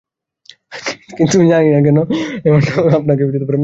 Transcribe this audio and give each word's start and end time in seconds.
কিন্তু 1.17 1.35
জানি 1.45 1.69
না 1.71 1.79
কেন 1.85 1.97
এমনটা 2.45 2.71
মনে 2.75 2.81
হলো 2.83 2.97
আপনাকে 2.97 3.21
তো 3.23 3.27
বলতেই 3.27 3.41
হবে। 3.41 3.57